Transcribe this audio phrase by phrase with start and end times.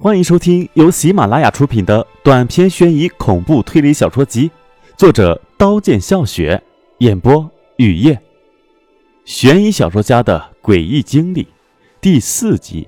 [0.00, 4.48] 欢迎收听由喜马拉雅出品的短篇悬疑恐怖推理小说集，
[4.96, 6.62] 作者刀剑笑雪，
[6.98, 8.16] 演播雨夜。
[9.24, 11.48] 悬疑小说家的诡异经历
[12.00, 12.86] 第四集。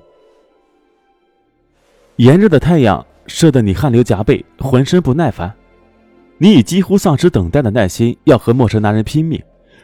[2.14, 5.52] 炎热的太阳射得你汗流浃背，浑身不耐烦。
[6.38, 9.42] 你已几乎丧失等待的耐心，要和陌生男人拼命。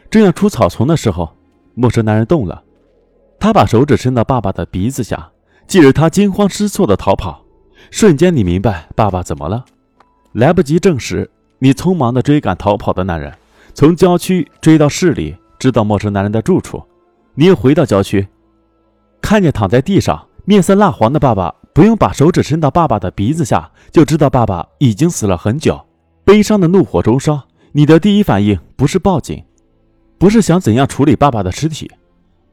[0.09, 1.35] 正要出草丛的时候，
[1.73, 2.63] 陌生男人动了，
[3.37, 5.29] 他把手指伸到爸爸的鼻子下。
[5.67, 7.43] 继而他惊慌失措的逃跑，
[7.91, 9.65] 瞬间你明白爸爸怎么了。
[10.31, 13.33] 来不及证实，你匆忙的追赶逃跑的男人，
[13.73, 16.81] 从郊区追到市里，知道陌生男人的住处。
[17.35, 18.25] 你又回到郊区，
[19.21, 25.79] 看见躺在地上面色蜡黄的爸爸，不用把手指伸到爸爸的鼻子下，就知道爸爸已经死了很久。
[26.23, 29.43] 悲伤的怒火中烧，你的第一反应不是报警，
[30.17, 31.91] 不是想怎样处理爸爸的尸体，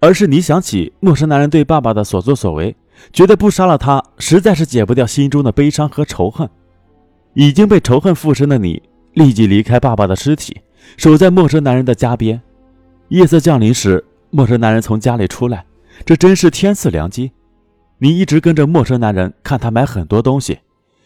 [0.00, 2.74] 而是你想起陌生男人对爸爸的所作所为。
[3.12, 6.48] 觉得不杀了他，实在是解不掉心中的悲伤和仇恨。
[7.34, 10.60] 已经被仇恨附身的你，立即离开爸爸的尸体，
[10.96, 12.40] 守在陌生男人的家边。
[13.08, 15.64] 夜色降临时，陌生男人从家里出来，
[16.04, 17.32] 这真是天赐良机。
[17.98, 20.58] 你一直跟着陌生男人，看他买很多东西。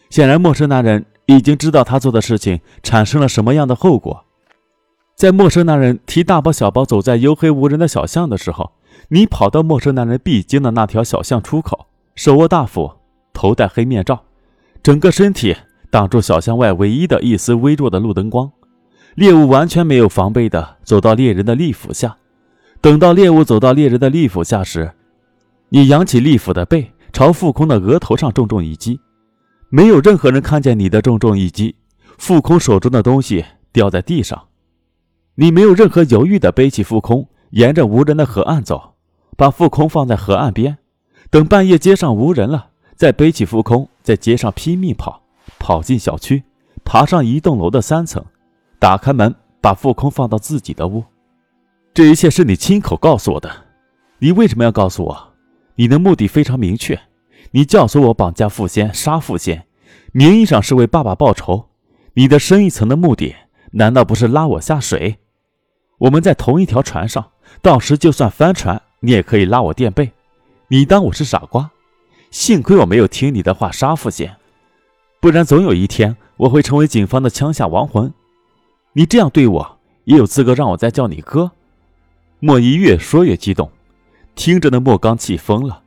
[0.09, 4.25] 显然，陌生男人已经知道他做的事情产生了什么样的后果。
[5.15, 8.71] 在陌生男人提大包小包走在黝黑无人的小巷的时候，
[9.07, 12.91] 你跑到陌生男人必经的那条小巷出口，手握大斧，
[13.33, 14.23] 头戴黑面罩，
[14.83, 15.55] 整个身体
[15.89, 18.51] 挡住小巷外唯一的一丝微弱的路灯光。
[19.15, 22.17] 猎物完全没有防备的走到猎人的利斧下，
[22.79, 24.91] 等到猎物走到猎人的利斧下时，
[25.69, 28.99] 你扬起利斧的背，朝傅空的额头上重重一击。
[29.69, 31.75] 没有任何人看见你的重重一击，
[32.17, 34.47] 傅空手中的东西掉在地上，
[35.35, 38.95] 你没有任何犹豫的背起傅空，沿着无人的河岸走。
[39.37, 40.77] 把富空放在河岸边，
[41.29, 45.21] 等半夜街上无人了，再背起富空在街上拼命跑，
[45.57, 46.43] 跑进小区，
[46.83, 48.21] 爬上一栋楼的三层，
[48.79, 51.05] 打开门，把富空放到自己的屋。
[51.93, 53.49] 这一切是你亲口告诉我的。
[54.17, 55.33] 你为什么要告诉我？
[55.75, 56.99] 你的目的非常明确，
[57.51, 59.65] 你教唆我绑架富仙，杀富仙，
[60.11, 61.69] 名义上是为爸爸报仇。
[62.15, 63.33] 你的深一层的目的，
[63.71, 65.19] 难道不是拉我下水？
[65.99, 68.81] 我们在同一条船上，到时就算翻船。
[69.01, 70.11] 你也可以拉我垫背，
[70.67, 71.71] 你当我是傻瓜？
[72.31, 74.35] 幸亏我没有听你的话杀富仙，
[75.21, 78.13] 不然总有一天我会成为警方的枪下亡魂。
[78.91, 81.49] 你这样对我，也有资格让我再叫你哥？
[82.39, 83.71] 莫一越说越激动，
[84.35, 85.81] 听着那莫刚气疯了，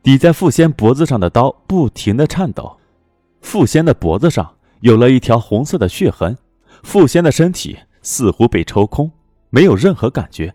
[0.00, 2.78] 抵在傅仙脖子上的刀不停的颤抖，
[3.40, 6.38] 傅仙的脖子上有了一条红色的血痕，
[6.84, 9.10] 傅仙的身体似乎被抽空，
[9.50, 10.54] 没有任何感觉。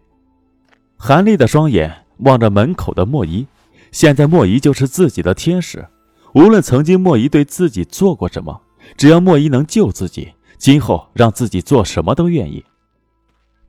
[1.06, 3.46] 韩立的双眼望着门口的莫伊，
[3.92, 5.86] 现在莫伊就是自己的天使。
[6.34, 8.62] 无论曾经莫伊对自己做过什么，
[8.96, 12.64] 只要莫伊能救自己，今后让自己做什么都愿意。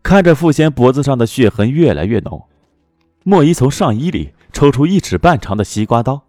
[0.00, 2.40] 看着傅仙脖子上的血痕越来越浓，
[3.24, 6.22] 莫伊从上衣里抽出一尺半长的西瓜刀，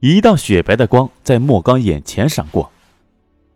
[0.00, 2.68] 一道雪白的光在莫刚眼前闪过。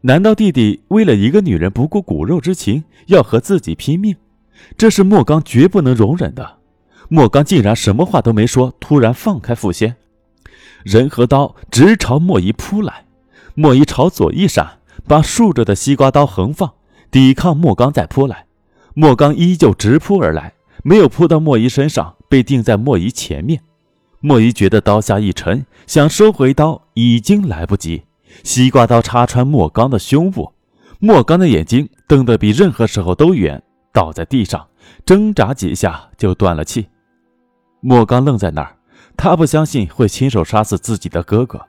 [0.02, 4.14] 难道弟弟为了一个女人不顾骨肉之情，要和自己拼命？
[4.78, 6.61] 这是莫刚绝不能容忍的。
[7.14, 9.96] 莫刚竟然什么话都没说，突然放开傅仙，
[10.82, 13.04] 人和刀直朝莫伊扑来。
[13.54, 16.72] 莫伊朝左一闪，把竖着的西瓜刀横放，
[17.10, 18.46] 抵抗莫刚再扑来。
[18.94, 23.60] 莫刚依旧直扑而来，没有扑到莫伊身上，被定在莫伊前面。
[24.20, 28.04] 莫伊觉得刀下一沉，想收回刀已经来不及，
[28.42, 30.54] 西瓜刀插穿莫刚的胸部，
[30.98, 33.62] 莫刚的眼睛瞪得比任何时候都圆，
[33.92, 34.68] 倒在地上，
[35.04, 36.86] 挣扎几下就断了气。
[37.84, 38.76] 莫刚愣在那儿，
[39.16, 41.60] 他不相信会亲手杀死自己的哥哥。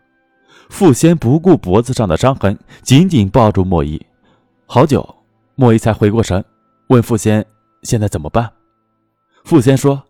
[0.70, 4.00] 傅仙不顾脖子上的伤痕，紧紧抱住莫伊。
[4.68, 5.04] 好久，
[5.56, 6.46] 莫伊才回过神，
[6.88, 7.44] 问傅仙
[7.82, 8.50] ：“现在怎么办？”
[9.44, 10.04] 傅仙说：“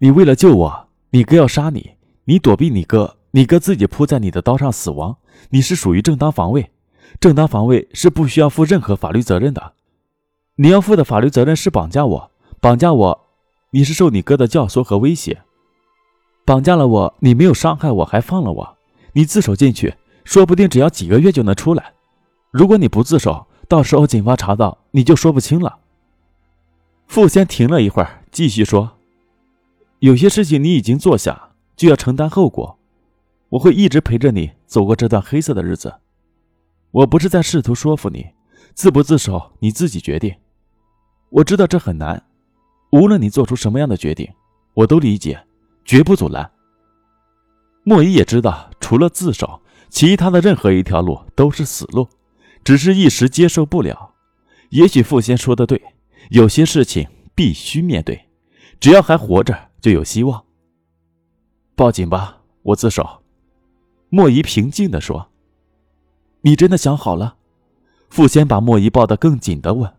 [0.00, 1.92] 你为了救我，你哥要杀你，
[2.24, 5.14] 你躲避你哥，你哥自己扑在你的刀上死亡，
[5.50, 6.72] 你是属于正当防卫。
[7.20, 9.74] 正当防卫是不需要负任何法律责任的。
[10.56, 13.18] 你要负的法律责任是绑架我，绑架我。”
[13.74, 15.42] 你是受你哥的教唆和威胁，
[16.44, 17.14] 绑架了我。
[17.20, 18.78] 你没有伤害我，还放了我。
[19.14, 21.94] 你自首进去，说不定只要几个月就能出来。
[22.50, 25.78] 如果你不自首，到时候警方查到，你就说不清了。
[27.06, 28.98] 傅先停了一会儿，继续说
[30.00, 32.78] ：“有些事情你已经做下，就要承担后果。
[33.48, 35.94] 我会一直陪着你走过这段黑色的日子。
[36.90, 38.26] 我不是在试图说服你，
[38.74, 40.34] 自不自首你自己决定。
[41.30, 42.22] 我知道这很难。”
[42.92, 44.30] 无论你做出什么样的决定，
[44.74, 45.42] 我都理解，
[45.84, 46.50] 绝不阻拦。
[47.84, 52.06] 莫伊也知道，除了自首，其他的任何一条路都是死路，
[52.62, 54.12] 只是一时接受不了。
[54.68, 55.82] 也许傅先说的对，
[56.30, 58.28] 有些事情必须面对，
[58.78, 60.44] 只要还活着就有希望。
[61.74, 63.22] 报警吧，我自首。”
[64.10, 65.30] 莫姨平静地说。
[66.44, 67.36] “你真的想好了？”
[68.10, 69.90] 傅先把莫姨抱得更紧的问。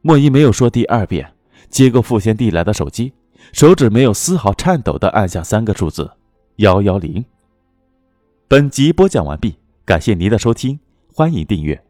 [0.00, 1.34] 莫姨没有说第二遍，
[1.70, 3.12] 接过傅先递来的手机，
[3.52, 6.10] 手指没有丝毫颤抖的按下三个数字：
[6.56, 7.24] 幺幺零。
[8.48, 10.80] 本集播讲完毕，感谢您的收听，
[11.14, 11.89] 欢迎订阅。